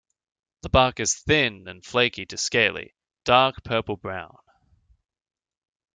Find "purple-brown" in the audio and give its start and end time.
3.63-4.35